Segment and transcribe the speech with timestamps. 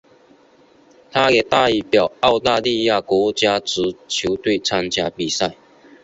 [1.11, 5.55] 他也代表澳大利亚国家足球队参加比赛。